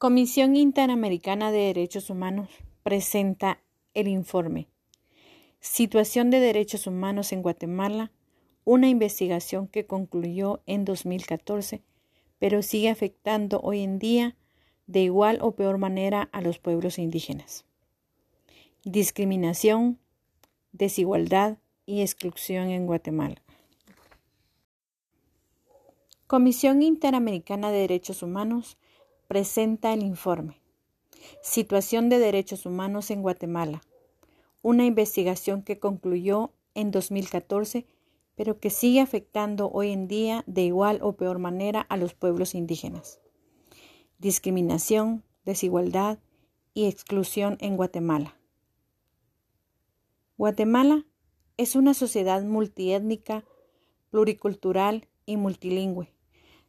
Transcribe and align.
Comisión 0.00 0.56
Interamericana 0.56 1.52
de 1.52 1.58
Derechos 1.58 2.08
Humanos 2.08 2.48
presenta 2.82 3.60
el 3.92 4.08
informe 4.08 4.66
Situación 5.60 6.30
de 6.30 6.40
Derechos 6.40 6.86
Humanos 6.86 7.32
en 7.32 7.42
Guatemala, 7.42 8.10
una 8.64 8.88
investigación 8.88 9.68
que 9.68 9.84
concluyó 9.84 10.62
en 10.64 10.86
2014, 10.86 11.82
pero 12.38 12.62
sigue 12.62 12.88
afectando 12.88 13.60
hoy 13.60 13.82
en 13.82 13.98
día 13.98 14.36
de 14.86 15.02
igual 15.02 15.38
o 15.42 15.52
peor 15.52 15.76
manera 15.76 16.30
a 16.32 16.40
los 16.40 16.58
pueblos 16.58 16.98
indígenas. 16.98 17.66
Discriminación, 18.84 19.98
desigualdad 20.72 21.58
y 21.84 22.00
exclusión 22.00 22.70
en 22.70 22.86
Guatemala. 22.86 23.42
Comisión 26.26 26.82
Interamericana 26.82 27.70
de 27.70 27.80
Derechos 27.80 28.22
Humanos 28.22 28.78
presenta 29.30 29.92
el 29.92 30.02
informe 30.02 30.60
Situación 31.40 32.08
de 32.08 32.18
Derechos 32.18 32.66
Humanos 32.66 33.12
en 33.12 33.22
Guatemala, 33.22 33.80
una 34.60 34.86
investigación 34.86 35.62
que 35.62 35.78
concluyó 35.78 36.50
en 36.74 36.90
2014, 36.90 37.86
pero 38.34 38.58
que 38.58 38.70
sigue 38.70 39.00
afectando 39.00 39.70
hoy 39.70 39.92
en 39.92 40.08
día 40.08 40.42
de 40.48 40.62
igual 40.62 40.98
o 41.00 41.12
peor 41.12 41.38
manera 41.38 41.80
a 41.80 41.96
los 41.96 42.12
pueblos 42.12 42.56
indígenas. 42.56 43.20
Discriminación, 44.18 45.22
desigualdad 45.44 46.18
y 46.74 46.86
exclusión 46.86 47.56
en 47.60 47.76
Guatemala. 47.76 48.36
Guatemala 50.38 51.06
es 51.56 51.76
una 51.76 51.94
sociedad 51.94 52.42
multiétnica, 52.42 53.44
pluricultural 54.10 55.06
y 55.24 55.36
multilingüe 55.36 56.12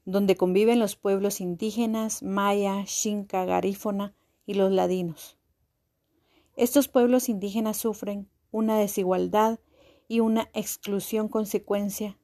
donde 0.06 0.36
conviven 0.36 0.80
los 0.80 0.96
pueblos 0.96 1.42
indígenas, 1.42 2.24
maya, 2.24 2.86
xinca, 2.86 3.46
garífona 3.46 4.14
y 4.46 4.56
los 4.56 4.72
ladinos. 4.72 5.38
Estos 6.56 6.88
pueblos 6.88 7.30
indígenas 7.30 7.78
sufren 7.78 8.30
una 8.52 8.78
desigualdad 8.78 9.60
y 10.08 10.20
una 10.20 10.50
exclusión 10.54 11.30
consecuencia 11.30 12.18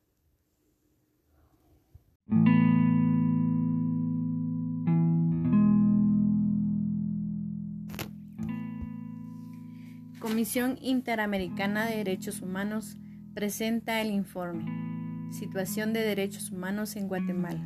Comisión 10.20 10.78
Interamericana 10.82 11.86
de 11.86 11.98
Derechos 11.98 12.42
Humanos 12.42 12.98
presenta 13.34 14.02
el 14.02 14.12
informe 14.12 14.87
Situación 15.32 15.92
de 15.92 16.02
Derechos 16.02 16.52
Humanos 16.52 16.96
en 16.96 17.10
Guatemala. 17.10 17.62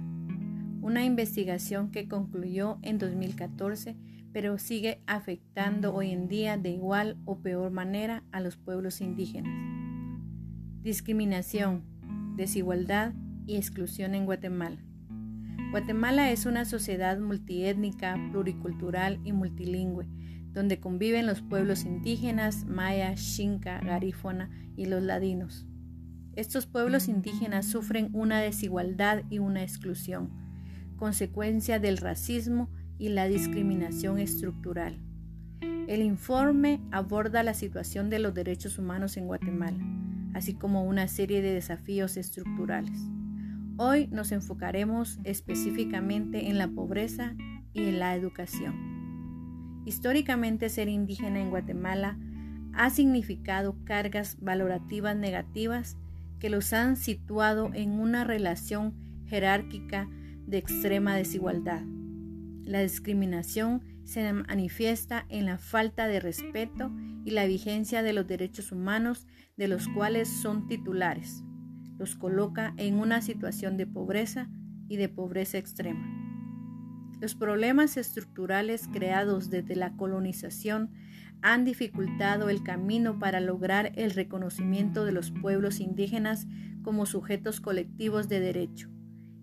Una 0.81 1.06
investigación 1.06 1.92
que 1.92 2.08
concluyó 2.08 2.80
en 2.81 2.98
2014, 2.98 3.95
pero 4.34 4.58
sigue 4.58 5.02
afectando 5.06 5.94
hoy 5.94 6.09
en 6.09 6.28
día 6.28 6.58
de 6.58 6.72
igual 6.72 7.18
o 7.26 7.38
peor 7.40 7.72
manera 7.72 8.23
a 8.31 8.42
los 8.42 8.58
pueblos 8.58 9.00
indígenas. 9.00 9.53
Discriminación, 10.81 11.84
desigualdad 12.36 13.14
y 13.45 13.58
exclusión 13.58 14.16
en 14.16 14.25
Guatemala. 14.25 14.84
Guatemala 15.70 16.31
es 16.31 16.48
una 16.48 16.66
sociedad 16.66 17.20
multiétnica, 17.20 18.18
pluricultural 18.31 19.20
y 19.23 19.34
multilingüe, 19.34 20.08
donde 20.52 20.80
conviven 20.80 21.28
los 21.28 21.42
pueblos 21.44 21.86
indígenas, 21.86 22.66
maya, 22.66 23.16
xinca, 23.16 23.80
garífona 23.80 24.50
y 24.75 24.86
los 24.86 25.03
ladinos. 25.03 25.68
Estos 26.36 26.66
pueblos 26.66 27.10
indígenas 27.10 27.66
sufren 27.66 28.10
una 28.14 28.40
desigualdad 28.40 29.24
y 29.30 29.40
una 29.40 29.64
exclusión, 29.64 30.30
consecuencia 30.96 31.78
del 31.78 31.98
racismo 31.98 32.70
y 32.98 33.10
la 33.10 33.28
discriminación 33.28 34.18
estructural. 34.18 34.98
El 35.88 36.02
informe 36.02 36.80
aborda 36.92 37.44
la 37.44 37.53
situación 37.53 38.09
de 38.09 38.19
los 38.19 38.34
derechos 38.34 38.78
humanos 38.80 39.18
en 39.18 39.28
Guatemala, 39.28 39.84
así 40.34 40.53
como 40.53 40.86
una 40.86 41.09
serie 41.09 41.42
de 41.42 41.53
desafíos 41.53 42.16
estructurales. 42.16 42.98
Hoy 43.75 44.08
nos 44.08 44.31
enfocaremos 44.31 45.19
específicamente 45.25 46.50
en 46.50 46.58
la 46.58 46.69
pobreza 46.69 47.36
y 47.74 47.90
en 47.90 48.00
la 48.00 48.16
educación. 48.16 49.81
Históricamente 49.86 50.69
ser 50.69 50.88
indígena 50.88 51.42
en 51.42 51.50
Guatemala 51.50 52.18
ha 52.74 52.90
significado 52.90 53.75
cargas 53.84 54.38
valorativas 54.40 55.18
negativas 55.18 55.98
que 56.41 56.50
los 56.50 56.74
han 56.74 56.97
situado 56.97 57.69
en 57.74 57.91
una 57.91 58.24
relación 58.24 58.96
jerárquica 59.28 60.09
de 60.47 60.57
extrema 60.57 61.16
desigualdad. 61.16 61.84
La 62.63 62.81
discriminación 62.81 63.84
se 64.06 64.34
manifiesta 64.34 65.28
en 65.30 65.46
la 65.46 65.59
falta 65.59 66.07
de 66.07 66.19
respeto 66.19 66.91
y 67.24 67.31
la 67.31 67.46
vigencia 67.46 68.01
de 68.01 68.13
los 68.13 68.25
derechos 68.25 68.72
humanos 68.72 69.28
de 69.56 69.68
los 69.68 69.88
cuales 69.88 70.28
son 70.28 70.68
titulares. 70.68 71.44
Los 72.00 72.16
coloca 72.16 72.74
en 72.78 72.96
una 72.96 73.22
situación 73.22 73.78
de 73.78 73.85
pobreza 73.85 74.50
y 74.90 74.97
de 74.97 75.09
pobreza 75.09 75.59
extrema. 75.59 76.03
Los 77.19 77.35
problemas 77.35 77.97
estructurales 77.97 78.88
creados 78.91 79.51
desde 79.51 79.75
la 79.75 79.96
colonización 79.96 80.90
han 81.41 81.66
dificultado 81.66 82.50
el 82.50 82.63
camino 82.63 83.19
para 83.19 83.40
lograr 83.40 83.91
el 83.96 84.12
reconocimiento 84.12 85.06
de 85.06 85.12
los 85.12 85.31
pueblos 85.31 85.79
indígenas 85.79 86.47
como 86.84 87.06
sujetos 87.06 87.62
colectivos 87.62 88.29
de 88.29 88.40
derecho 88.40 88.90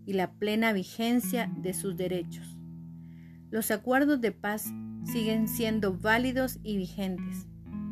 y 0.07 0.15
la 0.15 0.33
plena 0.33 0.73
vigencia 0.73 1.53
de 1.57 1.75
sus 1.75 1.97
derechos. 1.97 2.59
Los 3.51 3.71
acuerdos 3.71 4.21
de 4.21 4.33
paz 4.33 4.73
siguen 5.05 5.49
siendo 5.49 5.97
válidos 5.97 6.59
y 6.63 6.77
vigentes 6.77 7.47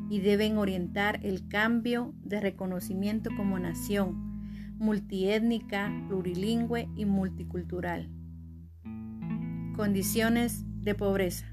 y 0.08 0.20
deben 0.20 0.58
orientar 0.58 1.20
el 1.22 1.48
cambio 1.48 2.14
de 2.22 2.40
reconocimiento 2.40 3.30
como 3.36 3.58
nación 3.58 4.26
multiétnica, 4.78 5.90
plurilingüe 6.08 6.88
y 6.96 7.06
multicultural. 7.06 8.10
Condiciones 9.74 10.64
de 10.82 10.94
pobreza. 10.94 11.50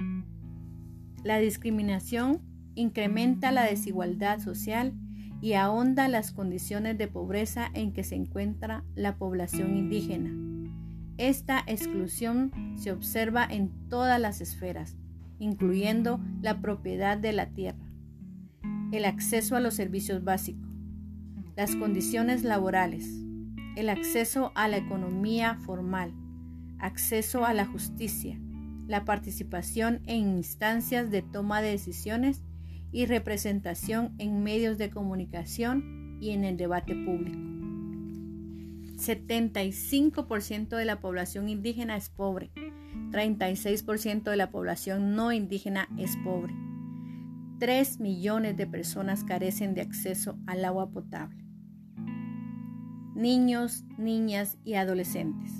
La 1.23 1.37
discriminación 1.37 2.41
incrementa 2.75 3.51
la 3.51 3.63
desigualdad 3.63 4.39
social 4.39 4.93
y 5.41 5.53
ahonda 5.53 6.07
las 6.07 6.31
condiciones 6.31 6.97
de 6.97 7.07
pobreza 7.07 7.69
en 7.73 7.93
que 7.93 8.03
se 8.03 8.15
encuentra 8.15 8.83
la 8.95 9.17
población 9.17 9.75
indígena. 9.77 10.31
Esta 11.17 11.63
exclusión 11.67 12.51
se 12.75 12.91
observa 12.91 13.45
en 13.45 13.69
todas 13.87 14.19
las 14.19 14.41
esferas, 14.41 14.97
incluyendo 15.39 16.19
la 16.41 16.59
propiedad 16.59 17.17
de 17.17 17.33
la 17.33 17.47
tierra, 17.47 17.85
el 18.91 19.05
acceso 19.05 19.55
a 19.55 19.59
los 19.59 19.75
servicios 19.75 20.23
básicos, 20.23 20.67
las 21.55 21.75
condiciones 21.75 22.43
laborales, 22.43 23.07
el 23.75 23.89
acceso 23.89 24.51
a 24.55 24.67
la 24.67 24.77
economía 24.77 25.55
formal, 25.65 26.13
acceso 26.79 27.45
a 27.45 27.53
la 27.53 27.65
justicia, 27.65 28.39
la 28.87 29.05
participación 29.05 30.01
en 30.05 30.37
instancias 30.37 31.09
de 31.09 31.21
toma 31.21 31.61
de 31.61 31.71
decisiones 31.71 32.43
y 32.91 33.05
representación 33.05 34.13
en 34.17 34.43
medios 34.43 34.77
de 34.77 34.89
comunicación 34.89 36.17
y 36.21 36.31
en 36.31 36.43
el 36.43 36.57
debate 36.57 36.95
público. 36.95 37.39
75% 38.97 40.77
de 40.77 40.85
la 40.85 40.99
población 40.99 41.49
indígena 41.49 41.97
es 41.97 42.09
pobre, 42.09 42.51
36% 43.11 44.23
de 44.23 44.37
la 44.37 44.49
población 44.51 45.15
no 45.15 45.31
indígena 45.31 45.87
es 45.97 46.15
pobre. 46.23 46.53
3 47.59 47.99
millones 47.99 48.57
de 48.57 48.67
personas 48.67 49.23
carecen 49.23 49.73
de 49.73 49.81
acceso 49.81 50.37
al 50.47 50.65
agua 50.65 50.89
potable. 50.91 51.45
Niños, 53.15 53.85
niñas 53.97 54.57
y 54.63 54.73
adolescentes. 54.73 55.51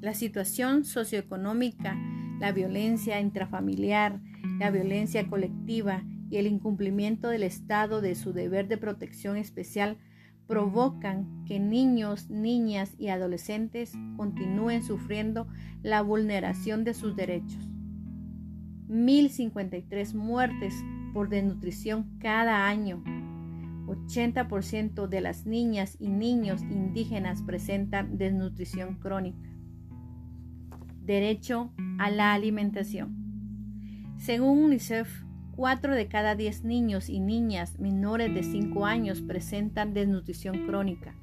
La 0.00 0.14
situación 0.14 0.84
socioeconómica 0.84 1.96
la 2.40 2.52
violencia 2.52 3.20
intrafamiliar, 3.20 4.18
la 4.58 4.70
violencia 4.70 5.28
colectiva 5.28 6.02
y 6.30 6.38
el 6.38 6.46
incumplimiento 6.46 7.28
del 7.28 7.42
Estado 7.42 8.00
de 8.00 8.14
su 8.14 8.32
deber 8.32 8.66
de 8.66 8.78
protección 8.78 9.36
especial 9.36 9.98
provocan 10.46 11.44
que 11.44 11.60
niños, 11.60 12.30
niñas 12.30 12.94
y 12.98 13.08
adolescentes 13.08 13.92
continúen 14.16 14.82
sufriendo 14.82 15.46
la 15.82 16.02
vulneración 16.02 16.82
de 16.82 16.94
sus 16.94 17.14
derechos. 17.14 17.68
1.053 18.88 20.14
muertes 20.14 20.74
por 21.12 21.28
desnutrición 21.28 22.18
cada 22.18 22.66
año. 22.66 23.04
80% 23.86 25.08
de 25.08 25.20
las 25.20 25.46
niñas 25.46 25.96
y 26.00 26.08
niños 26.08 26.62
indígenas 26.62 27.42
presentan 27.42 28.16
desnutrición 28.16 28.96
crónica 28.96 29.49
derecho 31.10 31.72
a 31.98 32.08
la 32.08 32.32
alimentación. 32.34 34.14
Según 34.16 34.62
UNICEF, 34.62 35.24
4 35.56 35.96
de 35.96 36.06
cada 36.06 36.36
10 36.36 36.62
niños 36.62 37.08
y 37.08 37.18
niñas 37.18 37.80
menores 37.80 38.32
de 38.32 38.44
5 38.44 38.86
años 38.86 39.20
presentan 39.20 39.92
desnutrición 39.92 40.66
crónica, 40.68 41.16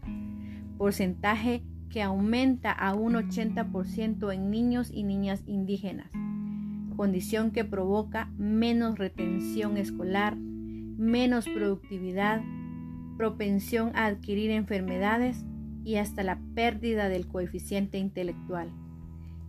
porcentaje 0.78 1.63
que 1.89 2.01
aumenta 2.01 2.74
a 2.74 2.95
un 2.95 3.13
80% 3.13 4.34
en 4.34 4.51
niños 4.51 4.92
y 4.92 5.04
niñas 5.04 5.42
indígenas. 5.45 6.12
condición 6.98 7.51
que 7.51 7.63
provoca 7.63 8.30
menos 8.38 8.98
retención 8.98 9.78
escolar, 9.78 10.36
menos 10.36 11.48
productividad, 11.48 12.42
propensión 13.18 13.92
a 13.95 14.07
adquirir 14.07 14.51
enfermedades 14.51 15.45
y 15.86 15.95
hasta 15.95 16.24
la 16.24 16.39
pérdida 16.56 17.07
del 17.07 17.28
coeficiente 17.28 18.00
intelectual. 18.00 18.74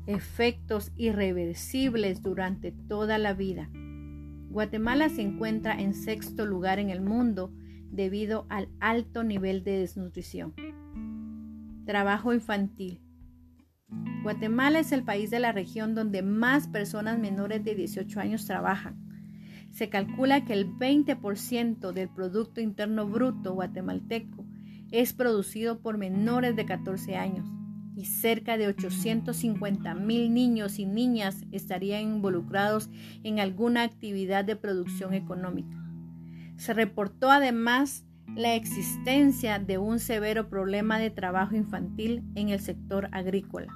Efectos 0.09 0.91
irreversibles 0.97 2.23
durante 2.23 2.73
toda 2.73 3.19
la 3.19 3.35
vida. 3.35 3.69
Guatemala 4.49 5.11
se 5.11 5.21
encuentra 5.21 5.79
en 5.79 5.93
sexto 5.93 6.47
lugar 6.47 6.79
en 6.79 6.89
el 6.89 7.03
mundo 7.03 7.53
debido 7.91 8.47
al 8.49 8.71
alto 8.81 9.23
nivel 9.23 9.65
de 9.65 9.81
desnutrición. 9.81 10.55
Trabajo 11.85 12.33
infantil. 12.33 13.03
Guatemala 14.23 14.79
es 14.79 14.93
el 14.93 15.05
país 15.05 15.29
de 15.29 15.41
la 15.41 15.53
región 15.53 15.95
donde 15.95 16.23
más 16.23 16.69
personas 16.69 17.19
menores 17.19 17.63
de 17.63 17.75
18 17.75 18.19
años 18.19 18.47
trabajan. 18.47 18.97
Se 19.73 19.91
calcula 19.91 20.47
que 20.47 20.55
el 20.55 20.73
20% 20.73 21.93
del 21.93 22.09
Producto 22.09 22.63
Interno 22.63 23.07
Bruto 23.07 23.53
guatemalteco 23.53 24.47
es 24.91 25.13
producido 25.13 25.81
por 25.81 25.99
menores 25.99 26.57
de 26.57 26.65
14 26.65 27.15
años 27.17 27.58
y 27.99 28.05
cerca 28.05 28.57
de 28.57 28.69
850 28.69 29.93
mil 29.97 30.33
niños 30.33 30.79
y 30.79 30.87
niñas 30.87 31.43
estarían 31.51 32.03
involucrados 32.03 32.89
en 33.25 33.41
alguna 33.41 33.83
actividad 33.83 34.45
de 34.45 34.55
producción 34.55 35.15
económica. 35.15 35.77
Se 36.59 36.75
reportó 36.75 37.29
además 37.33 38.05
la 38.37 38.55
existencia 38.55 39.59
de 39.59 39.79
un 39.79 39.99
severo 39.99 40.49
problema 40.49 41.01
de 41.01 41.11
trabajo 41.11 41.57
infantil 41.57 42.23
en 42.37 42.51
el 42.51 42.61
sector 42.61 43.09
agrícola, 43.11 43.75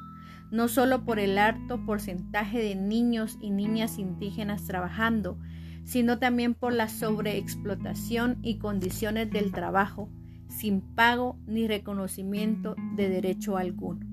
no 0.52 0.68
solo 0.68 1.04
por 1.04 1.18
el 1.18 1.36
alto 1.36 1.84
porcentaje 1.84 2.60
de 2.60 2.76
niños 2.76 3.38
y 3.40 3.50
niñas 3.50 3.98
indígenas 3.98 4.66
trabajando, 4.68 5.36
sino 5.82 6.20
también 6.20 6.54
por 6.54 6.72
la 6.72 6.88
sobreexplotación 6.88 8.38
y 8.40 8.58
condiciones 8.58 9.32
del 9.32 9.50
trabajo 9.50 10.08
sin 10.46 10.80
pago 10.80 11.36
ni 11.44 11.66
reconocimiento 11.66 12.76
de 12.94 13.08
derecho 13.08 13.56
alguno. 13.56 14.11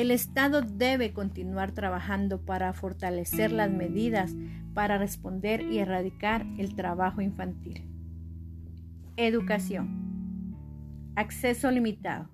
El 0.00 0.10
Estado 0.12 0.62
debe 0.62 1.12
continuar 1.12 1.72
trabajando 1.72 2.40
para 2.40 2.72
fortalecer 2.72 3.52
las 3.52 3.70
medidas 3.70 4.34
para 4.72 4.96
responder 4.96 5.60
y 5.60 5.76
erradicar 5.76 6.46
el 6.56 6.74
trabajo 6.74 7.20
infantil. 7.20 7.86
Educación. 9.18 10.54
Acceso 11.16 11.70
limitado. 11.70 12.30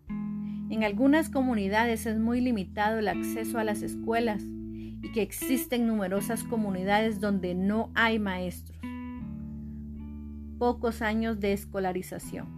En 0.71 0.85
algunas 0.85 1.29
comunidades 1.29 2.07
es 2.07 2.21
muy 2.21 2.41
limitado 2.41 3.01
el 3.01 3.09
acceso 3.09 3.59
a 3.59 3.65
las 3.65 3.83
escuelas 3.83 4.45
y 4.45 5.11
que 5.13 5.23
existen 5.23 5.89
numerosas 5.89 6.45
comunidades 6.45 7.19
donde 7.19 7.57
no 7.57 7.91
hay 7.97 8.21
maestros. 8.21 8.79
Pocos 10.57 11.03
años 11.03 11.41
de 11.41 11.53
escolarización. 11.53 12.56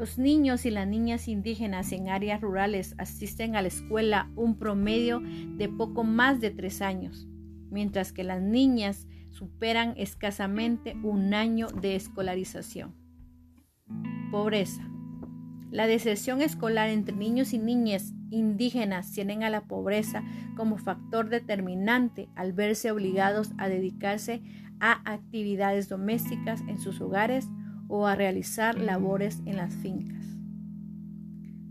Los 0.00 0.16
niños 0.16 0.64
y 0.64 0.70
las 0.70 0.88
niñas 0.88 1.28
indígenas 1.28 1.92
en 1.92 2.08
áreas 2.08 2.40
rurales 2.40 2.94
asisten 2.96 3.54
a 3.54 3.60
la 3.60 3.68
escuela 3.68 4.30
un 4.34 4.56
promedio 4.56 5.20
de 5.20 5.68
poco 5.68 6.04
más 6.04 6.40
de 6.40 6.50
tres 6.50 6.80
años, 6.80 7.28
mientras 7.70 8.10
que 8.10 8.24
las 8.24 8.40
niñas 8.40 9.06
superan 9.28 9.92
escasamente 9.98 10.96
un 11.02 11.34
año 11.34 11.66
de 11.66 11.96
escolarización. 11.96 12.94
Pobreza. 14.30 14.88
La 15.70 15.86
deserción 15.86 16.40
escolar 16.40 16.88
entre 16.88 17.14
niños 17.14 17.52
y 17.52 17.58
niñas 17.58 18.14
indígenas 18.30 19.12
tienen 19.12 19.42
a 19.42 19.50
la 19.50 19.64
pobreza 19.66 20.24
como 20.56 20.78
factor 20.78 21.28
determinante 21.28 22.30
al 22.36 22.54
verse 22.54 22.90
obligados 22.90 23.52
a 23.58 23.68
dedicarse 23.68 24.40
a 24.80 25.02
actividades 25.04 25.90
domésticas 25.90 26.62
en 26.62 26.78
sus 26.78 27.02
hogares 27.02 27.50
o 27.90 28.06
a 28.06 28.14
realizar 28.14 28.78
labores 28.78 29.42
en 29.44 29.56
las 29.56 29.74
fincas. 29.74 30.24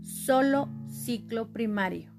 Solo 0.02 0.68
ciclo 0.86 1.50
primario. 1.50 2.12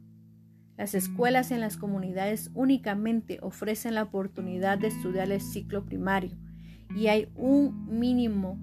Las 0.76 0.96
escuelas 0.96 1.52
en 1.52 1.62
las 1.62 1.78
comunidades 1.78 2.50
únicamente 2.56 3.38
ofrecen 3.44 3.94
la 3.94 4.04
oportunidad 4.04 4.80
de 4.80 4.88
estudiar 4.88 5.32
el 5.32 5.40
ciclo 5.40 5.86
primario 5.86 6.36
y 6.96 7.08
hay 7.08 7.30
un 7.36 8.00
mínimo 8.00 8.58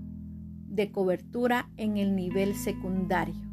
de 0.66 0.90
cobertura 0.90 1.70
en 1.76 1.98
el 1.98 2.16
nivel 2.16 2.56
secundario. 2.56 3.48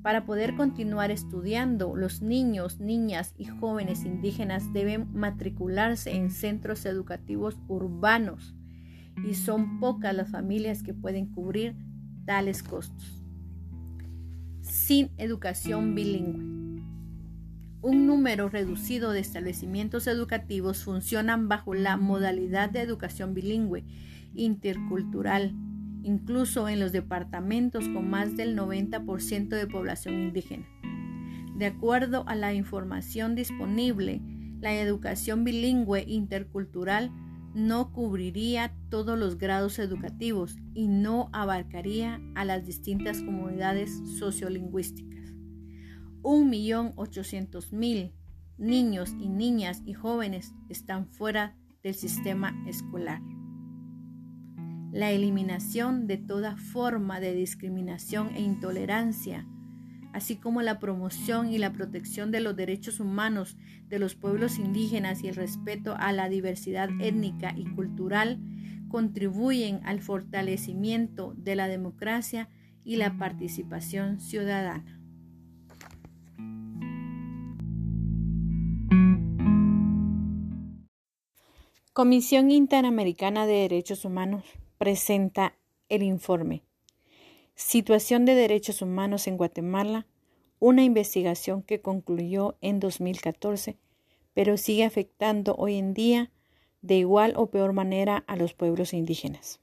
Para 0.00 0.24
poder 0.24 0.56
continuar 0.56 1.10
estudiando, 1.10 1.94
los 1.94 2.22
niños, 2.22 2.80
niñas 2.80 3.34
y 3.36 3.44
jóvenes 3.44 4.06
indígenas 4.06 4.72
deben 4.72 5.12
matricularse 5.12 6.14
en 6.16 6.30
centros 6.30 6.86
educativos 6.86 7.58
urbanos 7.68 8.54
y 9.24 9.34
son 9.34 9.80
pocas 9.80 10.14
las 10.14 10.30
familias 10.30 10.82
que 10.82 10.94
pueden 10.94 11.26
cubrir 11.26 11.76
tales 12.24 12.62
costos. 12.62 13.22
Sin 14.60 15.10
educación 15.16 15.94
bilingüe. 15.94 16.56
Un 17.82 18.06
número 18.06 18.48
reducido 18.48 19.12
de 19.12 19.20
establecimientos 19.20 20.06
educativos 20.06 20.82
funcionan 20.82 21.48
bajo 21.48 21.74
la 21.74 21.96
modalidad 21.96 22.68
de 22.68 22.80
educación 22.80 23.32
bilingüe 23.32 23.84
intercultural, 24.34 25.54
incluso 26.02 26.68
en 26.68 26.80
los 26.80 26.92
departamentos 26.92 27.88
con 27.88 28.10
más 28.10 28.36
del 28.36 28.56
90% 28.56 29.48
de 29.48 29.66
población 29.66 30.14
indígena. 30.14 30.66
De 31.56 31.66
acuerdo 31.66 32.24
a 32.26 32.34
la 32.34 32.52
información 32.54 33.34
disponible, 33.34 34.20
la 34.60 34.74
educación 34.74 35.44
bilingüe 35.44 36.04
intercultural 36.06 37.12
no 37.56 37.90
cubriría 37.90 38.76
todos 38.90 39.18
los 39.18 39.38
grados 39.38 39.78
educativos 39.78 40.58
y 40.74 40.88
no 40.88 41.30
abarcaría 41.32 42.20
a 42.34 42.44
las 42.44 42.66
distintas 42.66 43.22
comunidades 43.22 43.90
sociolingüísticas. 44.18 45.32
Un 46.22 46.50
millón 46.50 46.92
ochocientos 46.96 47.72
mil 47.72 48.12
niños 48.58 49.14
y 49.18 49.30
niñas 49.30 49.80
y 49.86 49.94
jóvenes 49.94 50.54
están 50.68 51.08
fuera 51.08 51.56
del 51.82 51.94
sistema 51.94 52.54
escolar. 52.66 53.22
La 54.92 55.10
eliminación 55.12 56.06
de 56.06 56.18
toda 56.18 56.58
forma 56.58 57.20
de 57.20 57.32
discriminación 57.32 58.34
e 58.34 58.42
intolerancia 58.42 59.46
así 60.16 60.36
como 60.36 60.62
la 60.62 60.78
promoción 60.78 61.52
y 61.52 61.58
la 61.58 61.74
protección 61.74 62.30
de 62.30 62.40
los 62.40 62.56
derechos 62.56 63.00
humanos 63.00 63.58
de 63.90 63.98
los 63.98 64.14
pueblos 64.14 64.58
indígenas 64.58 65.22
y 65.22 65.28
el 65.28 65.34
respeto 65.34 65.94
a 65.98 66.10
la 66.10 66.30
diversidad 66.30 66.88
étnica 67.02 67.52
y 67.54 67.66
cultural, 67.66 68.40
contribuyen 68.88 69.80
al 69.84 70.00
fortalecimiento 70.00 71.34
de 71.36 71.54
la 71.54 71.68
democracia 71.68 72.48
y 72.82 72.96
la 72.96 73.18
participación 73.18 74.18
ciudadana. 74.18 74.98
Comisión 81.92 82.50
Interamericana 82.50 83.44
de 83.44 83.52
Derechos 83.52 84.06
Humanos 84.06 84.44
presenta 84.78 85.52
el 85.90 86.02
informe 86.02 86.62
Situación 87.56 88.26
de 88.26 88.34
Derechos 88.34 88.82
Humanos 88.82 89.26
en 89.26 89.38
Guatemala, 89.38 90.06
una 90.58 90.84
investigación 90.84 91.62
que 91.62 91.80
concluyó 91.80 92.56
en 92.60 92.80
2014, 92.80 93.76
pero 94.34 94.56
sigue 94.56 94.84
afectando 94.84 95.54
hoy 95.56 95.76
en 95.76 95.94
día 95.94 96.30
de 96.82 96.96
igual 96.96 97.34
o 97.36 97.46
peor 97.46 97.72
manera 97.72 98.24
a 98.26 98.36
los 98.36 98.54
pueblos 98.54 98.92
indígenas. 98.92 99.60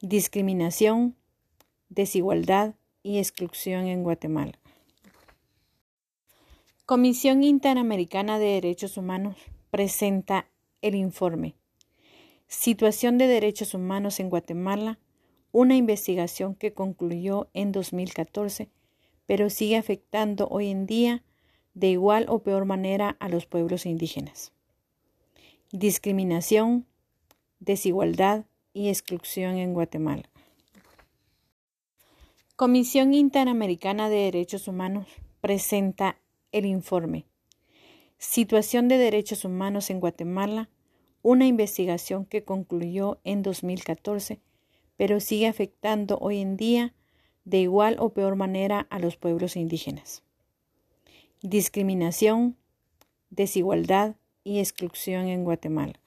Discriminación, 0.00 1.16
desigualdad 1.88 2.74
y 3.02 3.18
exclusión 3.18 3.86
en 3.86 4.02
Guatemala. 4.02 4.58
Comisión 6.86 7.42
Interamericana 7.42 8.38
de 8.38 8.46
Derechos 8.46 8.96
Humanos 8.96 9.36
presenta 9.70 10.48
el 10.80 10.94
informe 10.94 11.54
Situación 12.50 13.18
de 13.18 13.26
Derechos 13.26 13.74
Humanos 13.74 14.20
en 14.20 14.30
Guatemala, 14.30 14.98
una 15.52 15.76
investigación 15.76 16.54
que 16.54 16.72
concluyó 16.72 17.50
en 17.52 17.72
2014, 17.72 18.70
pero 19.28 19.50
sigue 19.50 19.76
afectando 19.76 20.48
hoy 20.48 20.70
en 20.70 20.86
día 20.86 21.22
de 21.74 21.88
igual 21.90 22.24
o 22.30 22.38
peor 22.38 22.64
manera 22.64 23.18
a 23.20 23.28
los 23.28 23.44
pueblos 23.44 23.84
indígenas. 23.84 24.52
Discriminación, 25.70 26.86
desigualdad 27.60 28.46
y 28.72 28.88
exclusión 28.88 29.58
en 29.58 29.74
Guatemala. 29.74 30.30
Comisión 32.56 33.12
Interamericana 33.12 34.08
de 34.08 34.16
Derechos 34.16 34.66
Humanos 34.66 35.06
presenta 35.42 36.18
el 36.50 36.64
informe 36.64 37.26
Situación 38.16 38.88
de 38.88 38.96
Derechos 38.96 39.44
Humanos 39.44 39.90
en 39.90 40.00
Guatemala, 40.00 40.70
una 41.20 41.46
investigación 41.46 42.24
que 42.24 42.44
concluyó 42.44 43.20
en 43.24 43.42
2014, 43.42 44.40
pero 44.96 45.20
sigue 45.20 45.46
afectando 45.48 46.16
hoy 46.18 46.38
en 46.38 46.56
día 46.56 46.94
de 47.48 47.60
igual 47.60 47.96
o 47.98 48.10
peor 48.10 48.36
manera 48.36 48.86
a 48.90 48.98
los 48.98 49.16
pueblos 49.16 49.56
indígenas. 49.56 50.22
Discriminación, 51.40 52.56
desigualdad 53.30 54.16
y 54.44 54.58
exclusión 54.58 55.28
en 55.28 55.44
Guatemala. 55.44 55.98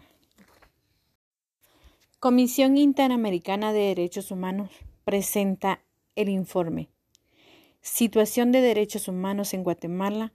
Comisión 2.19 2.77
Interamericana 2.77 3.73
de 3.73 3.79
Derechos 3.79 4.29
Humanos 4.29 4.69
presenta 5.03 5.81
el 6.15 6.29
informe 6.29 6.89
Situación 7.81 8.51
de 8.51 8.61
Derechos 8.61 9.07
Humanos 9.07 9.55
en 9.55 9.63
Guatemala, 9.63 10.33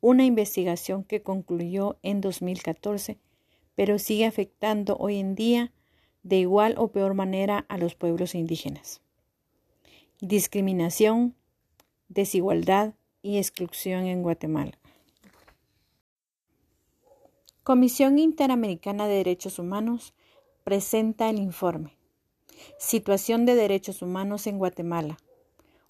una 0.00 0.24
investigación 0.24 1.04
que 1.04 1.20
concluyó 1.20 1.98
en 2.02 2.22
2014, 2.22 3.18
pero 3.74 3.98
sigue 3.98 4.24
afectando 4.24 4.96
hoy 4.96 5.18
en 5.18 5.34
día 5.34 5.74
de 6.22 6.38
igual 6.38 6.76
o 6.78 6.88
peor 6.88 7.12
manera 7.12 7.66
a 7.68 7.76
los 7.76 7.94
pueblos 7.94 8.34
indígenas. 8.34 9.02
Discriminación, 10.22 11.34
desigualdad 12.08 12.94
y 13.20 13.36
exclusión 13.36 14.06
en 14.06 14.22
Guatemala. 14.22 14.78
Comisión 17.62 18.18
Interamericana 18.18 19.08
de 19.08 19.16
Derechos 19.16 19.58
Humanos 19.58 20.14
presenta 20.64 21.28
el 21.28 21.38
informe 21.38 21.98
Situación 22.78 23.44
de 23.44 23.56
Derechos 23.56 24.00
Humanos 24.00 24.46
en 24.46 24.56
Guatemala, 24.56 25.18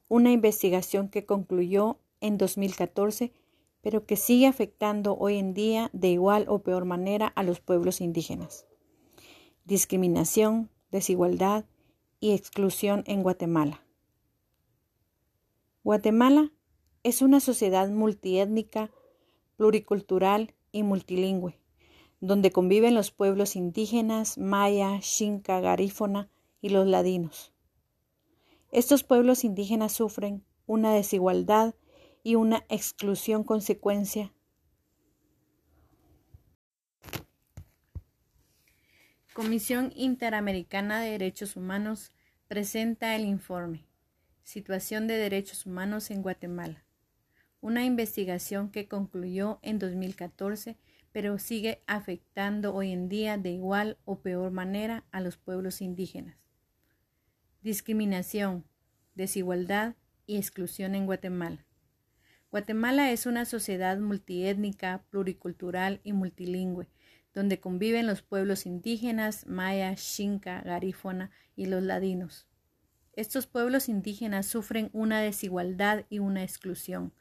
una 0.08 0.32
investigación 0.32 1.08
que 1.08 1.24
concluyó 1.24 2.00
en 2.20 2.36
2014, 2.36 3.32
pero 3.80 4.06
que 4.06 4.16
sigue 4.16 4.48
afectando 4.48 5.16
hoy 5.16 5.36
en 5.36 5.54
día 5.54 5.88
de 5.92 6.08
igual 6.08 6.46
o 6.48 6.58
peor 6.64 6.84
manera 6.84 7.28
a 7.28 7.44
los 7.44 7.60
pueblos 7.60 8.00
indígenas. 8.00 8.66
Discriminación, 9.64 10.68
desigualdad 10.90 11.64
y 12.18 12.32
exclusión 12.32 13.04
en 13.06 13.22
Guatemala. 13.22 13.85
Guatemala 15.86 16.50
es 17.04 17.22
una 17.22 17.38
sociedad 17.38 17.88
multiétnica, 17.88 18.90
pluricultural 19.56 20.52
y 20.72 20.82
multilingüe, 20.82 21.60
donde 22.18 22.50
conviven 22.50 22.96
los 22.96 23.12
pueblos 23.12 23.54
indígenas, 23.54 24.36
maya, 24.36 25.00
xinca, 25.00 25.60
garífona 25.60 26.28
y 26.60 26.70
los 26.70 26.88
ladinos. 26.88 27.52
Estos 28.72 29.04
pueblos 29.04 29.44
indígenas 29.44 29.92
sufren 29.92 30.44
una 30.66 30.92
desigualdad 30.92 31.76
y 32.24 32.34
una 32.34 32.64
exclusión 32.68 33.44
consecuencia 33.44 34.34
Comisión 39.34 39.92
Interamericana 39.94 41.00
de 41.00 41.12
Derechos 41.12 41.54
Humanos 41.54 42.10
presenta 42.48 43.14
el 43.14 43.24
informe 43.24 43.86
Situación 44.46 45.08
de 45.08 45.16
Derechos 45.16 45.66
Humanos 45.66 46.08
en 46.12 46.22
Guatemala, 46.22 46.84
una 47.60 47.84
investigación 47.84 48.70
que 48.70 48.86
concluyó 48.86 49.58
en 49.62 49.80
2014 49.80 50.78
pero 51.10 51.40
sigue 51.40 51.82
afectando 51.88 52.72
hoy 52.72 52.92
en 52.92 53.08
día 53.08 53.38
de 53.38 53.50
igual 53.50 53.98
o 54.04 54.20
peor 54.20 54.52
manera 54.52 55.02
a 55.10 55.20
los 55.20 55.36
pueblos 55.36 55.82
indígenas. 55.82 56.36
Discriminación, 57.60 58.64
desigualdad 59.16 59.96
y 60.28 60.36
exclusión 60.36 60.94
en 60.94 61.06
Guatemala. 61.06 61.66
Guatemala 62.52 63.10
es 63.10 63.26
una 63.26 63.46
sociedad 63.46 63.98
multiétnica, 63.98 65.04
pluricultural 65.10 66.00
y 66.04 66.12
multilingüe, 66.12 66.86
donde 67.34 67.58
conviven 67.58 68.06
los 68.06 68.22
pueblos 68.22 68.64
indígenas, 68.64 69.44
maya, 69.48 69.96
xinca, 69.96 70.60
garífona 70.60 71.32
y 71.56 71.66
los 71.66 71.82
ladinos. 71.82 72.46
Estos 73.16 73.46
pueblos 73.46 73.88
indígenas 73.88 74.46
sufren 74.46 74.90
una 74.92 75.20
desigualdad 75.20 76.04
y 76.08 76.20
una 76.20 76.44
exclusión, 76.44 77.12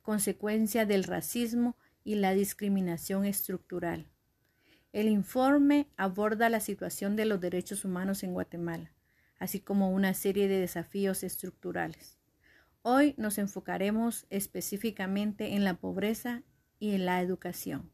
consecuencia 0.00 0.86
del 0.86 1.04
racismo 1.04 1.76
y 2.04 2.14
la 2.14 2.32
discriminación 2.32 3.26
estructural. 3.26 4.08
El 4.92 5.08
informe 5.08 5.88
aborda 5.96 6.48
la 6.48 6.60
situación 6.60 7.16
de 7.16 7.26
los 7.26 7.40
derechos 7.40 7.84
humanos 7.84 8.22
en 8.22 8.32
Guatemala 8.32 8.92
así 9.42 9.58
como 9.58 9.90
una 9.90 10.14
serie 10.14 10.46
de 10.46 10.60
desafíos 10.60 11.24
estructurales. 11.24 12.16
Hoy 12.82 13.16
nos 13.16 13.38
enfocaremos 13.38 14.24
específicamente 14.30 15.56
en 15.56 15.64
la 15.64 15.74
pobreza 15.74 16.44
y 16.78 16.94
en 16.94 17.06
la 17.06 17.20
educación. 17.20 17.90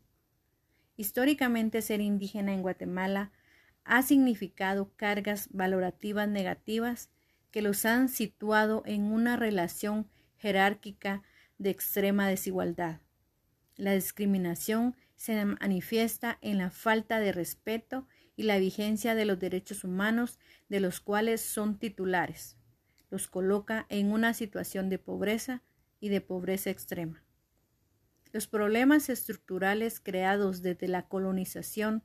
Históricamente 0.99 1.81
ser 1.81 2.03
indígena 2.03 2.53
en 2.53 2.61
Guatemala 2.61 3.33
ha 3.85 4.03
significado 4.03 4.93
cargas 4.97 5.49
valorativas 5.51 6.29
negativas 6.29 7.09
que 7.51 7.63
los 7.63 7.85
han 7.85 8.09
situado 8.09 8.83
en 8.87 9.05
una 9.05 9.37
relación 9.37 10.09
jerárquica 10.37 11.23
de 11.59 11.71
extrema 11.71 12.29
desigualdad. 12.29 13.01
La 13.77 13.93
discriminación 13.93 14.97
se 15.17 15.45
manifiesta 15.45 16.39
en 16.41 16.59
la 16.59 16.71
falta 16.71 17.21
de 17.21 17.33
respeto 17.33 18.07
y 18.37 18.45
la 18.45 18.59
vigencia 18.59 19.15
de 19.15 19.25
los 19.25 19.39
derechos 19.39 19.83
humanos 19.83 20.39
de 20.69 20.81
los 20.81 21.01
cuales 21.01 21.41
son 21.41 21.79
titulares. 21.79 22.57
Los 23.11 23.27
coloca 23.27 23.87
en 23.89 24.13
una 24.13 24.35
situación 24.35 24.89
de 24.89 24.99
pobreza 24.99 25.63
y 26.01 26.09
de 26.09 26.21
pobreza 26.21 26.71
extrema. 26.71 27.25
Los 28.33 28.47
problemas 28.47 29.09
estructurales 29.09 30.01
creados 30.01 30.63
desde 30.63 30.87
la 30.87 31.09
colonización 31.09 32.05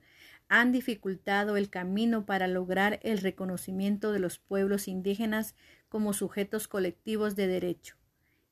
han 0.49 0.71
dificultado 0.71 1.57
el 1.57 1.69
camino 1.69 2.25
para 2.25 2.47
lograr 2.47 2.99
el 3.03 3.19
reconocimiento 3.19 4.11
de 4.11 4.19
los 4.19 4.39
pueblos 4.39 4.87
indígenas 4.87 5.55
como 5.89 6.13
sujetos 6.13 6.67
colectivos 6.67 7.35
de 7.35 7.47
derecho 7.47 7.95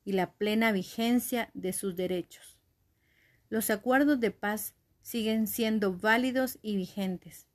y 0.04 0.12
la 0.12 0.32
plena 0.32 0.72
vigencia 0.72 1.50
de 1.54 1.72
sus 1.72 1.96
derechos. 1.96 2.58
Los 3.48 3.70
acuerdos 3.70 4.20
de 4.20 4.30
paz 4.30 4.74
siguen 5.02 5.46
siendo 5.46 5.96
válidos 5.96 6.58
y 6.62 6.76
vigentes, 6.76 7.46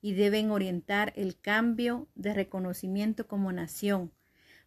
y 0.00 0.12
deben 0.12 0.50
orientar 0.50 1.14
el 1.16 1.40
cambio 1.40 2.08
de 2.14 2.34
reconocimiento 2.34 3.26
como 3.26 3.52
nación 3.52 4.12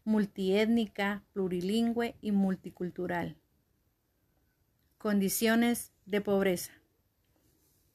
multiétnica, 0.07 1.25
plurilingüe 1.33 2.15
y 2.21 2.31
multicultural. 2.31 3.35
Condiciones 4.97 5.91
de 6.05 6.21
pobreza. 6.21 6.76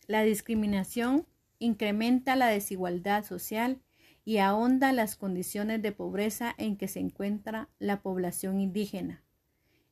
La 0.06 0.23
discriminación 0.23 1.26
incrementa 1.59 2.37
la 2.37 2.47
desigualdad 2.47 3.25
social 3.25 3.80
y 4.25 4.38
ahonda 4.38 4.92
las 4.92 5.16
condiciones 5.16 5.82
de 5.82 5.92
pobreza 5.92 6.54
en 6.59 6.76
que 6.76 6.88
se 6.88 7.00
encuentra 7.00 7.68
la 7.78 8.02
población 8.02 8.61
indígena. 8.61 9.23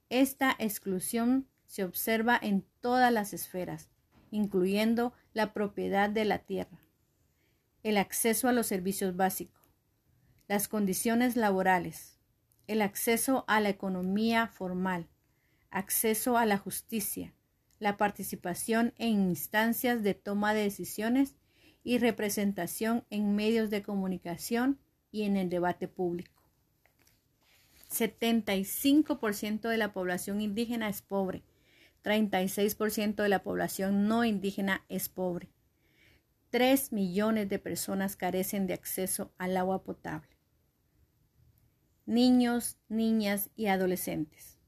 Esta 0.09 0.55
exclusión 0.59 1.49
se 1.67 1.85
observa 1.85 2.38
en 2.40 2.64
todas 2.81 3.12
las 3.12 3.33
esferas, 3.33 3.88
incluyendo 4.31 5.12
la 5.33 5.52
propiedad 5.52 6.11
de 6.11 6.25
la 6.25 6.38
tierra 6.38 6.81
el 7.83 7.97
acceso 7.97 8.49
a 8.49 8.52
los 8.52 8.67
servicios 8.67 9.17
básicos, 9.17 9.62
las 10.49 10.69
condiciones 10.69 11.37
laborales, 11.37 12.19
el 12.67 12.83
acceso 12.83 13.45
a 13.49 13.61
la 13.61 13.71
economía 13.71 14.49
formal, 14.49 15.09
acceso 15.71 16.37
a 16.37 16.45
la 16.45 16.59
justicia, 16.59 17.35
la 17.80 17.96
participación 17.96 18.94
en 18.99 19.30
instancias 19.30 20.04
de 20.04 20.14
toma 20.14 20.54
de 20.54 20.62
decisiones 20.62 21.34
y 21.82 21.99
representación 21.99 23.04
en 23.10 23.34
medios 23.34 23.70
de 23.70 23.82
comunicación 23.82 24.78
y 25.10 25.22
en 25.22 25.37
el 25.37 25.50
debate 25.50 25.88
público. 25.88 26.40
75% 27.90 29.68
de 29.68 29.76
la 29.76 29.92
población 29.92 30.40
indígena 30.40 30.88
es 30.88 31.02
pobre, 31.02 31.42
36% 32.04 33.22
de 33.22 33.28
la 33.28 33.42
población 33.42 34.06
no 34.06 34.25
indígena 34.25 34.84
es 34.88 35.08
pobre. 35.08 35.50
3 36.50 36.92
millones 36.92 37.49
de 37.49 37.58
personas 37.58 38.16
carecen 38.16 38.66
de 38.66 38.75
acceso 38.75 39.32
al 39.38 39.56
agua 39.56 39.84
potable. 39.84 40.37
Niños, 42.06 42.76
niñas 42.88 43.50
y 43.54 43.66
adolescentes. 43.66 44.58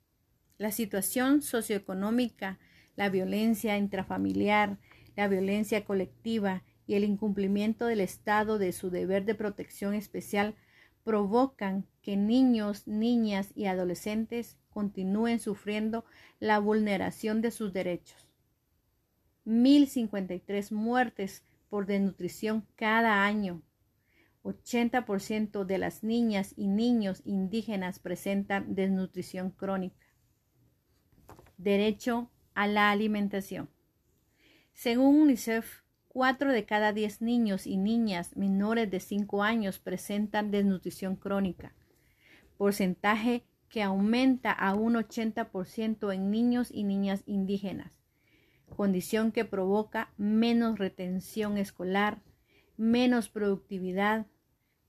La 0.58 0.70
situación 0.70 1.42
socioeconómica, 1.42 2.60
la 3.02 3.08
violencia 3.08 3.78
intrafamiliar, 3.78 4.78
la 5.16 5.26
violencia 5.26 5.84
colectiva 5.84 6.62
y 6.86 6.94
el 6.94 7.02
incumplimiento 7.02 7.86
del 7.86 8.00
Estado 8.00 8.58
de 8.58 8.70
su 8.70 8.90
deber 8.90 9.24
de 9.24 9.34
protección 9.34 9.94
especial 9.94 10.54
provocan 11.02 11.84
que 12.00 12.16
niños, 12.16 12.86
niñas 12.86 13.50
y 13.56 13.64
adolescentes 13.66 14.56
continúen 14.70 15.40
sufriendo 15.40 16.04
la 16.38 16.60
vulneración 16.60 17.40
de 17.40 17.50
sus 17.50 17.72
derechos. 17.72 18.28
1053 19.46 20.70
muertes 20.70 21.42
por 21.70 21.86
desnutrición 21.86 22.68
cada 22.76 23.24
año. 23.24 23.62
80% 24.44 25.64
de 25.64 25.78
las 25.78 26.04
niñas 26.04 26.54
y 26.56 26.68
niños 26.68 27.20
indígenas 27.24 27.98
presentan 27.98 28.76
desnutrición 28.76 29.50
crónica. 29.50 30.06
Derecho 31.58 32.30
a 32.54 32.66
la 32.66 32.90
alimentación. 32.90 33.68
Según 34.72 35.20
UNICEF, 35.20 35.82
4 36.08 36.52
de 36.52 36.64
cada 36.64 36.92
10 36.92 37.22
niños 37.22 37.66
y 37.66 37.76
niñas 37.76 38.36
menores 38.36 38.90
de 38.90 39.00
5 39.00 39.42
años 39.42 39.78
presentan 39.78 40.50
desnutrición 40.50 41.16
crónica, 41.16 41.74
porcentaje 42.58 43.44
que 43.68 43.82
aumenta 43.82 44.52
a 44.52 44.74
un 44.74 44.94
80% 44.94 46.14
en 46.14 46.30
niños 46.30 46.68
y 46.70 46.84
niñas 46.84 47.22
indígenas 47.26 48.02
condición 48.72 49.32
que 49.32 49.44
provoca 49.44 50.12
menos 50.16 50.78
retención 50.78 51.58
escolar, 51.58 52.20
menos 52.76 53.28
productividad, 53.28 54.26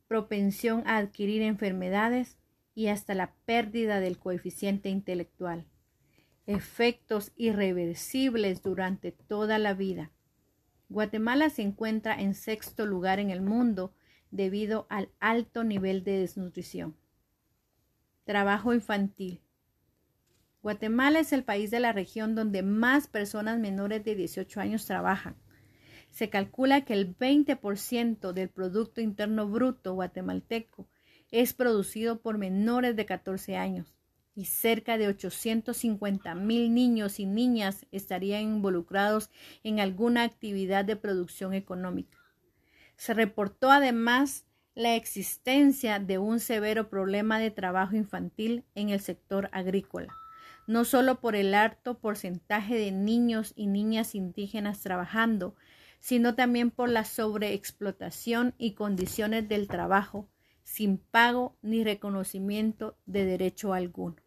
propensión 0.07 0.83
a 0.87 0.97
adquirir 0.97 1.41
enfermedades 1.41 2.37
y 2.75 2.87
hasta 2.87 3.13
la 3.13 3.33
pérdida 3.45 3.99
del 3.99 4.17
coeficiente 4.17 4.89
intelectual. 4.89 5.65
Efectos 6.45 7.31
irreversibles 7.37 8.61
durante 8.61 9.13
toda 9.13 9.57
la 9.59 9.73
vida. 9.73 10.11
Guatemala 10.89 11.49
se 11.49 11.61
encuentra 11.61 12.19
en 12.19 12.33
sexto 12.33 12.85
lugar 12.85 13.19
en 13.19 13.29
el 13.29 13.41
mundo 13.41 13.93
debido 14.29 14.85
al 14.89 15.09
alto 15.21 15.63
nivel 15.63 16.03
de 16.03 16.19
desnutrición. 16.19 16.97
Trabajo 18.25 18.73
infantil. 18.73 19.39
Guatemala 20.61 21.21
es 21.21 21.31
el 21.31 21.45
país 21.45 21.71
de 21.71 21.79
la 21.79 21.93
región 21.93 22.35
donde 22.35 22.61
más 22.61 23.07
personas 23.07 23.57
menores 23.59 24.03
de 24.03 24.13
18 24.13 24.59
años 24.59 24.85
trabajan. 24.85 25.37
Se 26.09 26.29
calcula 26.29 26.83
que 26.83 26.91
el 26.91 27.17
20% 27.17 28.33
del 28.33 28.49
Producto 28.49 28.99
Interno 28.99 29.47
Bruto 29.47 29.93
guatemalteco 29.93 30.89
es 31.31 31.53
producido 31.53 32.19
por 32.19 32.37
menores 32.37 32.97
de 32.97 33.05
14 33.05 33.55
años 33.55 33.95
y 34.35 34.45
cerca 34.45 34.97
de 34.97 35.07
850 35.07 36.35
mil 36.35 36.73
niños 36.73 37.19
y 37.19 37.25
niñas 37.25 37.85
estarían 37.91 38.41
involucrados 38.41 39.29
en 39.63 39.79
alguna 39.79 40.23
actividad 40.23 40.85
de 40.85 40.95
producción 40.95 41.53
económica. 41.53 42.17
Se 42.97 43.13
reportó 43.13 43.71
además 43.71 44.45
la 44.75 44.95
existencia 44.95 45.99
de 45.99 46.17
un 46.17 46.39
severo 46.39 46.89
problema 46.89 47.37
de 47.37 47.51
trabajo 47.51 47.95
infantil 47.95 48.63
en 48.73 48.89
el 48.89 49.01
sector 49.01 49.49
agrícola, 49.51 50.15
no 50.65 50.83
solo 50.83 51.19
por 51.19 51.35
el 51.35 51.53
alto 51.53 51.99
porcentaje 51.99 52.75
de 52.75 52.91
niños 52.91 53.53
y 53.55 53.67
niñas 53.67 54.15
indígenas 54.15 54.81
trabajando, 54.81 55.55
sino 55.99 56.35
también 56.35 56.71
por 56.71 56.89
la 56.89 57.05
sobreexplotación 57.05 58.55
y 58.57 58.73
condiciones 58.73 59.47
del 59.47 59.67
trabajo 59.67 60.27
sin 60.63 60.97
pago 60.97 61.55
ni 61.61 61.83
reconocimiento 61.83 62.97
de 63.05 63.25
derecho 63.25 63.73
alguno. 63.73 64.22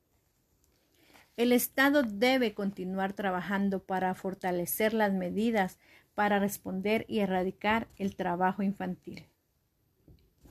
El 1.36 1.52
Estado 1.52 2.02
debe 2.02 2.54
continuar 2.54 3.12
trabajando 3.12 3.84
para 3.84 4.14
fortalecer 4.14 4.94
las 4.94 5.12
medidas 5.12 5.78
para 6.14 6.38
responder 6.38 7.04
y 7.08 7.18
erradicar 7.18 7.88
el 7.96 8.16
trabajo 8.16 8.62
infantil. 8.62 9.26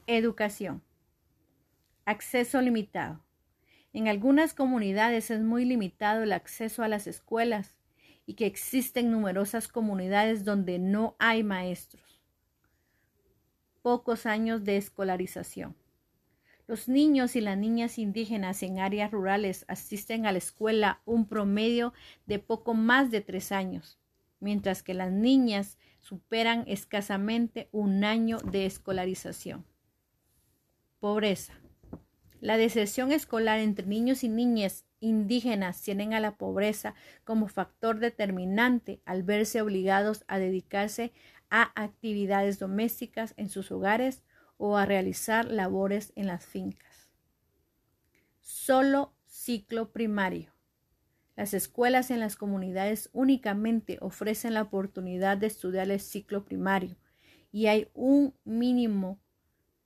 Educación. 0.06 0.84
Acceso 2.06 2.62
limitado. 2.62 3.26
En 3.94 4.08
algunas 4.08 4.54
comunidades 4.54 5.32
es 5.32 5.42
muy 5.42 5.66
limitado 5.66 6.22
el 6.22 6.34
acceso 6.34 6.84
a 6.84 6.88
las 6.88 7.08
escuelas 7.08 7.76
y 8.28 8.36
que 8.36 8.46
existen 8.46 9.10
numerosas 9.10 9.68
comunidades 9.68 10.46
donde 10.46 10.78
no 10.78 11.16
hay 11.18 11.44
maestros. 11.44 12.22
Pocos 13.82 14.28
años 14.28 14.64
de 14.64 14.78
escolarización. 14.78 15.76
Los 16.68 16.88
niños 16.88 17.36
y 17.36 17.42
las 17.42 17.58
niñas 17.58 18.00
indígenas 18.00 18.64
en 18.64 18.80
áreas 18.80 19.12
rurales 19.12 19.66
asisten 19.68 20.26
a 20.26 20.32
la 20.32 20.40
escuela 20.40 21.02
un 21.06 21.28
promedio 21.28 21.94
de 22.26 22.40
poco 22.40 22.74
más 22.74 23.12
de 23.12 23.22
tres 23.22 23.52
años 23.52 24.00
mientras 24.40 24.84
que 24.84 24.94
las 24.94 25.12
niñas 25.12 25.78
superan 26.00 26.66
escasamente 26.68 27.68
un 27.72 28.04
año 28.04 28.38
de 28.40 28.66
escolarización. 28.66 29.66
Pobreza. 31.00 31.54
La 32.42 32.58
deserción 32.58 33.12
escolar 33.12 33.60
entre 33.60 33.88
niños 33.88 34.24
y 34.24 34.30
niñas 34.30 34.86
indígenas 35.00 35.82
tienen 35.82 36.14
a 36.14 36.20
la 36.20 36.38
pobreza 36.38 36.94
como 37.24 37.48
factor 37.48 38.00
determinante 38.00 39.02
al 39.06 39.24
verse 39.24 39.62
obligados 39.62 40.24
a 40.28 40.38
dedicarse 40.38 41.12
a 41.50 41.72
actividades 41.82 42.60
domésticas 42.60 43.34
en 43.38 43.50
sus 43.50 43.72
hogares 43.72 44.22
o 44.58 44.78
a 44.78 44.86
realizar 44.86 45.46
labores 45.46 46.14
en 46.16 46.28
las 46.28 46.46
fincas. 46.46 47.10
Solo 48.40 49.14
ciclo 49.26 49.92
primario. 49.92 50.54
Las 51.36 51.54
escuelas 51.54 52.12
en 52.12 52.20
las 52.20 52.36
comunidades 52.38 53.10
únicamente 53.12 53.98
ofrecen 54.02 54.54
la 54.54 54.62
oportunidad 54.62 55.38
de 55.38 55.48
estudiar 55.48 55.90
el 55.92 56.00
ciclo 56.00 56.46
primario 56.46 56.96
y 57.52 57.68
hay 57.68 57.90
un 57.94 58.34
mínimo 58.44 59.20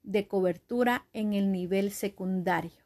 de 0.03 0.27
cobertura 0.27 1.07
en 1.13 1.33
el 1.33 1.51
nivel 1.51 1.91
secundario. 1.91 2.83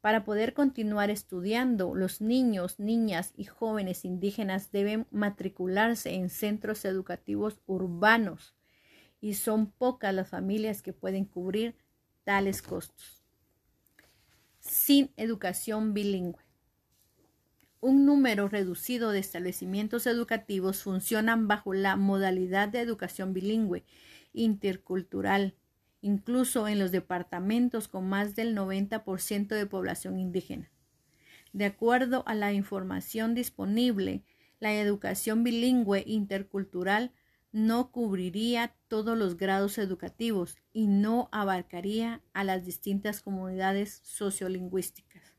Para 0.00 0.24
poder 0.24 0.54
continuar 0.54 1.10
estudiando, 1.10 1.94
los 1.94 2.20
niños, 2.20 2.80
niñas 2.80 3.32
y 3.36 3.44
jóvenes 3.44 4.04
indígenas 4.04 4.72
deben 4.72 5.06
matricularse 5.10 6.14
en 6.14 6.30
centros 6.30 6.84
educativos 6.84 7.60
urbanos 7.66 8.54
y 9.20 9.34
son 9.34 9.70
pocas 9.70 10.14
las 10.14 10.28
familias 10.28 10.82
que 10.82 10.92
pueden 10.92 11.24
cubrir 11.24 11.76
tales 12.24 12.62
costos. 12.62 13.22
Sin 14.60 15.12
educación 15.16 15.94
bilingüe. 15.94 16.42
Un 17.80 18.04
número 18.04 18.48
reducido 18.48 19.10
de 19.10 19.20
establecimientos 19.20 20.06
educativos 20.06 20.82
funcionan 20.82 21.48
bajo 21.48 21.72
la 21.72 21.96
modalidad 21.96 22.68
de 22.68 22.80
educación 22.80 23.32
bilingüe 23.32 23.84
intercultural, 24.32 25.54
incluso 26.02 26.68
en 26.68 26.78
los 26.78 26.92
departamentos 26.92 27.88
con 27.88 28.08
más 28.08 28.34
del 28.34 28.54
90% 28.54 29.48
de 29.48 29.66
población 29.66 30.18
indígena. 30.18 30.70
De 31.52 31.64
acuerdo 31.64 32.22
a 32.26 32.34
la 32.34 32.52
información 32.52 33.34
disponible, 33.34 34.24
la 34.60 34.74
educación 34.74 35.42
bilingüe 35.42 36.04
intercultural 36.06 37.12
no 37.52 37.90
cubriría 37.90 38.74
todos 38.88 39.18
los 39.18 39.36
grados 39.36 39.78
educativos 39.78 40.56
y 40.72 40.86
no 40.86 41.28
abarcaría 41.32 42.22
a 42.32 42.44
las 42.44 42.64
distintas 42.64 43.20
comunidades 43.20 44.00
sociolingüísticas. 44.04 45.34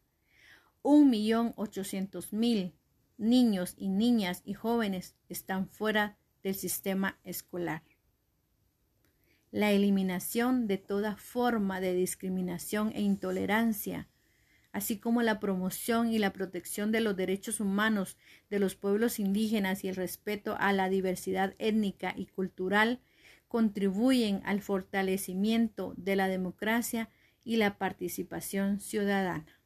Un 0.82 1.10
millón 1.10 1.54
ochocientos 1.56 2.34
mil 2.34 2.74
niños 3.18 3.76
y 3.78 3.88
niñas 3.88 4.42
y 4.46 4.54
jóvenes 4.54 5.16
están 5.30 5.70
fuera 5.70 6.18
del 6.44 6.56
sistema 6.56 7.20
escolar. 7.24 7.84
La 9.52 9.72
eliminación 9.72 10.66
de 10.66 10.78
toda 10.78 11.18
forma 11.18 11.82
de 11.82 11.94
discriminación 11.94 12.92
e 12.96 13.02
intolerancia, 13.02 14.10
así 14.72 15.00
como 15.00 15.22
la 15.22 15.40
promoción 15.40 16.12
y 16.12 16.20
la 16.20 16.34
protección 16.34 16.92
de 16.92 17.02
los 17.02 17.16
derechos 17.16 17.60
humanos 17.60 18.18
de 18.50 18.60
los 18.60 18.76
pueblos 18.76 19.20
indígenas 19.20 19.84
y 19.84 19.90
el 19.90 19.96
respeto 19.96 20.56
a 20.60 20.74
la 20.74 20.90
diversidad 20.90 21.56
étnica 21.60 22.14
y 22.16 22.28
cultural, 22.28 23.00
contribuyen 23.48 24.42
al 24.46 24.62
fortalecimiento 24.62 25.94
de 25.98 26.16
la 26.16 26.28
democracia 26.28 27.10
y 27.44 27.58
la 27.58 27.78
participación 27.78 28.80
ciudadana. 28.80 29.61